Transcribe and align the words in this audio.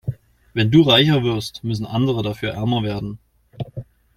Wenn 0.55 0.71
du 0.71 0.81
reicher 0.81 1.21
wirst, 1.23 1.63
müssen 1.63 1.85
andere 1.85 2.23
dafür 2.23 2.53
ärmer 2.55 2.81
werden. 2.81 3.19